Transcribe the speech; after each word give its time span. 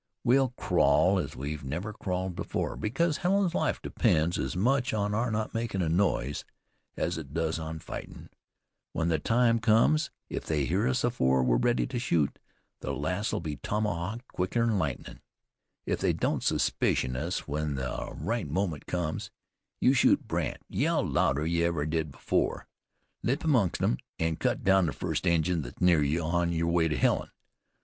We'll 0.23 0.49
crawl 0.57 1.19
as 1.19 1.35
we've 1.35 1.63
never 1.63 1.93
crawled 1.93 2.39
afore, 2.39 2.75
because 2.75 3.17
Helen's 3.17 3.53
life 3.53 3.79
depends 3.83 4.39
as 4.39 4.55
much 4.55 4.95
on 4.95 5.13
our 5.13 5.29
not 5.29 5.53
makin' 5.53 5.83
a 5.83 5.89
noise, 5.89 6.43
as 6.97 7.19
it 7.19 7.35
does 7.35 7.59
on 7.59 7.77
fightin' 7.77 8.31
when 8.93 9.09
the 9.09 9.19
time 9.19 9.59
comes. 9.59 10.09
If 10.27 10.47
they 10.47 10.65
hear 10.65 10.87
us 10.87 11.03
afore 11.03 11.43
we're 11.43 11.57
ready 11.57 11.85
to 11.85 11.99
shoot, 11.99 12.39
the 12.79 12.93
lass'll 12.95 13.41
be 13.41 13.57
tomahawked 13.57 14.27
quicker'n 14.29 14.79
lightnin'. 14.79 15.21
If 15.85 15.99
they 15.99 16.13
don't 16.13 16.41
suspicion 16.41 17.15
us, 17.15 17.47
when 17.47 17.75
the 17.75 18.11
right 18.15 18.47
moment 18.49 18.87
comes 18.87 19.29
you 19.79 19.93
shoot 19.93 20.27
Brandt, 20.27 20.57
yell 20.67 21.05
louder'n 21.07 21.47
you 21.47 21.63
ever 21.65 21.85
did 21.85 22.15
afore, 22.15 22.65
leap 23.21 23.43
amongst 23.43 23.83
'em, 23.83 23.97
an' 24.17 24.37
cut 24.37 24.63
down 24.63 24.87
the 24.87 24.93
first 24.93 25.27
Injun 25.27 25.61
thet's 25.61 25.79
near 25.79 26.01
you 26.01 26.23
on 26.23 26.51
your 26.51 26.71
way 26.71 26.87
to 26.87 26.97
Helen. 26.97 27.29